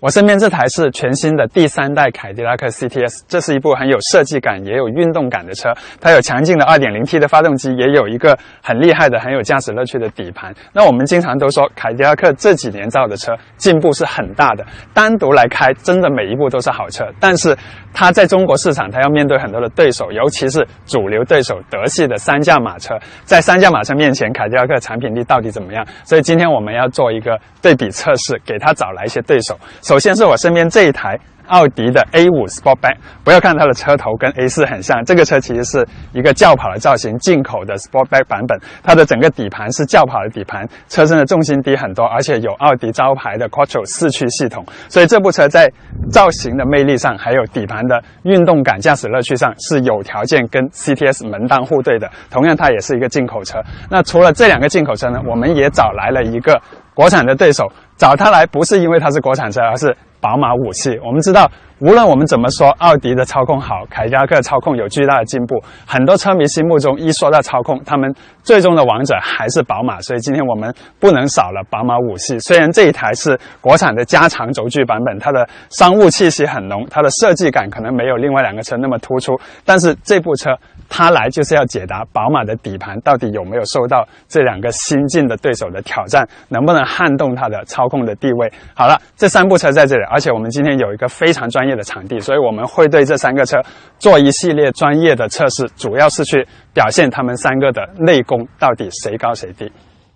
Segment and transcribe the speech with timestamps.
[0.00, 5.74] 我身边这台是全新的第三代凯迪拉克 CTS，这是一部很有设计感也有运动感的车。
[6.00, 10.54] 它有强劲的 2.0T 的发动机，也有一个很厉害的、很有驾驶乐趣的底盘。
[10.72, 14.64] 那我们经常都说，凯迪拉克这几年造的车进步是很大的，
[14.94, 17.04] 单独来开，真的每一部都是好车。
[17.20, 17.54] 但是
[17.92, 22.94] 它在中国市场，它要面对很多的对手，尤其是主流对手德系的三驾马车。
[23.24, 25.86] 在三驾马车面前，凯迪拉克产品力到底怎么样？
[26.04, 29.58] 所以今天我们要做一个对比测试，给它找来一些对手。
[29.90, 31.18] 首先是我身边这一台
[31.48, 32.94] 奥迪的 A5 Sportback，
[33.24, 38.56] 不要看它的车头跟 A4 很像，这个车其实是一个轿跑的造型，进口的 Sportback 版本。
[38.84, 45.68] 它的整个底盘是轿跑的底盘，车身的重心低很多，而且有奥迪招牌的 Quattro 四驱系统，所以这部车在
[46.12, 52.08] 造型的魅力上，还有底盘的运动感、驾驶乐趣上是有条件跟 CTS 门当户对的。
[52.30, 53.60] 同样，它也是一个进口车。
[53.90, 56.62] 那除了这两个进口车呢，我们也找来了一个
[56.94, 57.66] 国产的对手。
[58.00, 60.98] 找它来不是因为它是国产车，而是宝马五系。
[61.04, 61.46] 我们知道，
[61.80, 65.62] 无论我们怎么说，奥迪的操控好，凯迪拉克操控有巨大的进步。
[65.86, 68.10] 很多车迷心目中一说到操控，他们
[68.42, 70.00] 最终的王者还是宝马。
[70.00, 72.38] 所以今天我们不能少了宝马五系。
[72.38, 79.38] 虽然这一台是国产的加长轴距版本，它的商务气息很浓，它的设计感可能没有另外两个车那么突出。
[79.66, 80.56] 但是这部车
[80.90, 87.88] 他来就是要解答宝马的底盘到底有没有受到这两个新进的对手的挑战，能不能撼动它的操。
[87.90, 93.60] 控的地位好了，这三部车在这里，而且我们今天有一个非常专业的场地，所以我们会对这三个车
[93.98, 99.72] 做一系列专业的测试，主要是去表现他们三个的内功到底谁高谁低。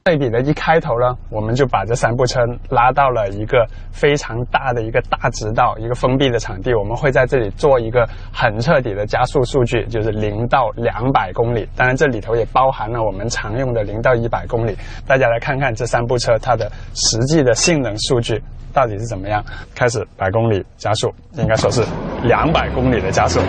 [0.06, 2.38] 对比的一开头呢，我们就把这三部车
[2.68, 6.74] 拉到了一个非常大的一个大直道，一个封闭的场地。
[6.74, 11.66] 我们会在这里做一个很彻底的加速数据，就是零到两百公里。
[11.74, 14.76] 当然，这里头也包含了我们常用的零到一百公里。
[15.06, 18.38] 大家来看看这三部车它的实际的性能数据
[18.74, 19.42] 到底是怎么样。
[19.74, 21.82] 开始百公里加速，应该说是
[22.22, 23.40] 两百公里的加速，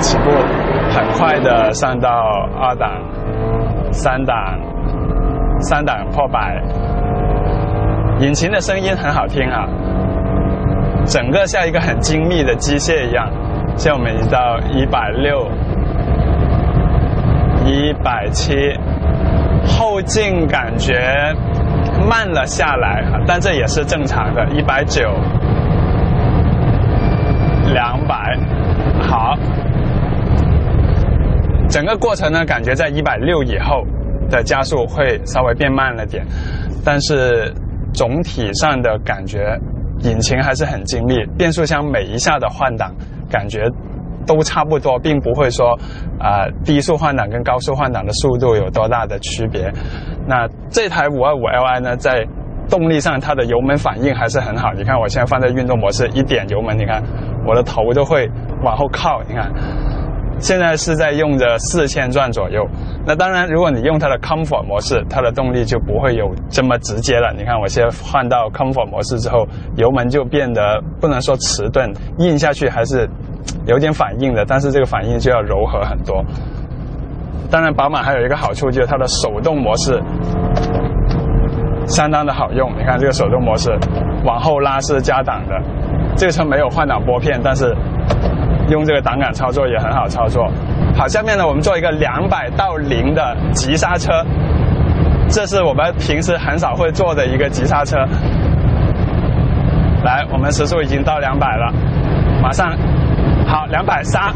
[0.00, 0.30] 起步
[0.92, 2.08] 很快的上到
[2.56, 4.79] 二档、三档。
[5.60, 6.62] 三档破百，
[8.20, 9.66] 引擎的声音很好听啊，
[11.04, 13.30] 整个像一个很精密的机械一样。
[13.76, 15.46] 现在我们已经到一百六、
[17.64, 18.54] 一百七，
[19.66, 20.98] 后劲感觉
[22.08, 24.44] 慢了下来，但这也是正常的。
[24.48, 25.02] 一百九、
[27.72, 28.36] 两百，
[29.00, 29.34] 好，
[31.68, 33.84] 整个过程呢，感觉在一百六以后。
[34.30, 36.24] 的加速会稍微变慢了点，
[36.84, 37.52] 但是
[37.92, 39.58] 总体上的感觉，
[40.02, 41.16] 引擎还是很精密。
[41.36, 42.94] 变速箱每一下的换挡
[43.28, 43.68] 感觉
[44.26, 45.78] 都差不多，并不会说
[46.18, 49.70] 啊低速换挡跟高速换挡的速度有多大的区别。
[50.26, 52.24] 那这台五二五 Li 呢，在
[52.68, 54.72] 动力上它的油门反应还是很好。
[54.72, 57.02] 你看我现在放在运动模式，一点油门，你看
[57.44, 58.30] 我的头都会
[58.62, 59.50] 往后靠，你看。
[60.40, 62.66] 现在是在用着四千转左右，
[63.06, 67.30] 那当然，如果你用它的 Comfort 模式，它的动力就不会有这么直接了。
[67.36, 69.46] 你看，我现在换到 Comfort 模式之后，
[69.76, 73.06] 油门就变得不能说迟钝，硬下去还是
[73.66, 76.24] 有点反应的，但是这个反应就要柔和很多。
[77.50, 80.02] 当然，宝马还有一个好处就是它的手动模式
[81.86, 82.72] 相当的好用。
[82.78, 83.70] 你看这个手动模式，
[84.24, 85.60] 往后拉是加档的，
[86.16, 87.76] 这个车没有换挡拨片，但是。
[88.70, 90.50] 用这个档杆操作也很好操作。
[90.96, 94.24] 好，下面呢，我们做一个两百到零的急刹车，
[95.28, 97.98] 这是我们平时很少会做的一个急刹车。
[100.04, 101.72] 来，我们时速已经到两百了，
[102.40, 102.72] 马上，
[103.46, 104.32] 好，两百刹。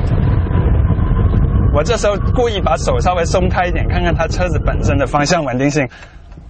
[1.73, 5.89] 我这时候故意把手稍微松开一点，看看它车子本身的方向稳定性。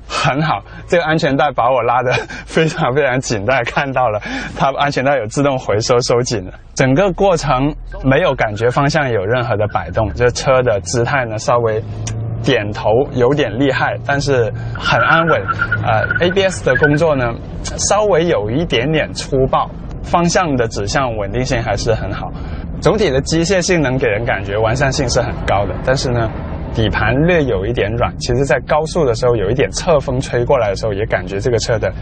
[0.06, 2.12] 很好，这个安全带把我拉得
[2.46, 4.20] 非常非常紧，大家看到了，
[4.56, 11.82] 它安全带有自动回收收紧的，整个过程没有感觉方向有任何的摆动，这车的姿态呢稍微
[12.42, 15.42] 点头有点厉害，但是很安稳。
[15.84, 17.32] 呃，ABS 的工作呢
[17.62, 19.70] 稍微有一点点粗暴，
[20.02, 22.30] 方向的指向稳定性还是很好，
[22.80, 26.30] 总体的机械性能给人感觉完善性是很高的，但是呢。
[26.74, 31.92] 底盘略有一点软，其实在高速的时候有一点侧风吹过来的时候，也感觉这个车的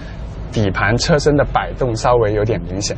[0.51, 2.97] 底盘车身的摆动稍微有点明显。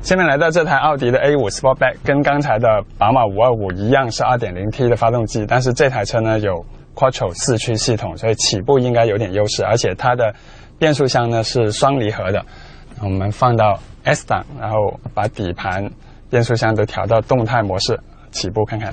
[0.00, 6.64] 下面来到这台奥迪的 A5 Sportback，跟刚才的宝马525一样是 2.0T 的发动机，但是这台车呢有
[6.94, 10.32] Quattro 四驱系统，所以起步应该有点优势，而且它的
[10.78, 12.42] 变速箱呢是双离合的。
[13.02, 15.90] 我们放到 S 档，然后把底盘、
[16.30, 17.98] 变速箱都调到动态模式，
[18.30, 18.92] 起步看看。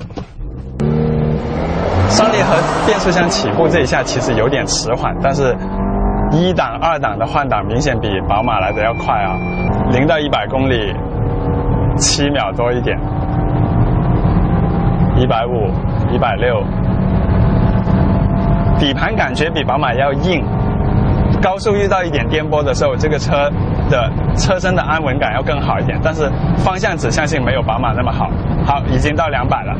[2.08, 2.54] 双离合
[2.86, 5.54] 变速箱起步这一下其实有点迟缓，但是
[6.32, 9.36] 一档、二档的换挡明显比宝马来的要快啊，
[9.92, 10.94] 零到一百公里
[11.96, 12.98] 七秒多一点，
[15.16, 15.70] 一百五、
[16.12, 16.62] 一百六，
[18.78, 20.42] 底盘感觉比宝马要硬。
[21.42, 23.48] 高速遇到一点颠簸的时候，这个车
[23.88, 28.28] 的车身的安稳感要更好一点，但是方向指向性没有宝马那么好。
[28.66, 29.72] 好，已经到两百了，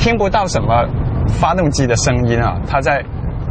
[0.00, 0.88] 听不到什么
[1.28, 3.04] 发动机的声音啊，它在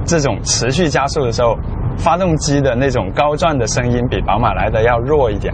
[0.04, 1.56] 这种持续加速的时候，
[1.96, 5.54] 发动机的那种高转的声音比宝马来的要弱一点，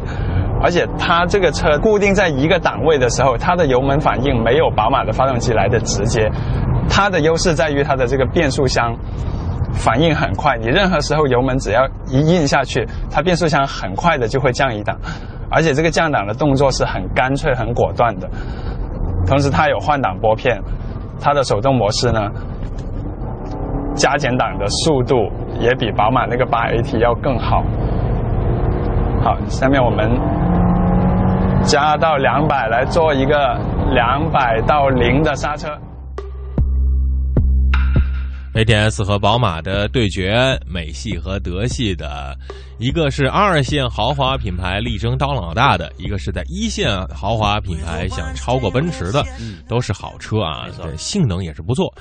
[0.63, 6.31] 而且它这个车固定在一个档位的时候，它的油门反应没有宝马的发动机来的直接。
[6.87, 8.95] 它的优势在于它的这个变速箱
[9.73, 14.97] 反应很快，你任何时候油门只要一印下去，它变速箱很快的就会降一档，
[15.51, 18.29] 而且这个降档的动作是很干脆、很果断的。
[19.27, 20.61] 同时，它有换挡拨片，
[21.19, 22.19] 它的手动模式呢，
[23.95, 27.63] 加减档的速度也比宝马那个八 AT 要更好。
[29.23, 30.11] 好，下面我们
[31.63, 33.57] 加到两百来做一个
[33.91, 35.69] 两百到零的刹车。
[38.55, 42.33] ATS 和宝马的对决，美系和德系的，
[42.79, 49.25] 一个是二线豪华品牌力争当老大的，一个是在一线豪华品牌想超过奔驰的，
[49.67, 51.93] 都是好车啊，性能也是不错。